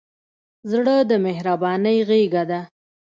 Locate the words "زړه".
0.71-0.95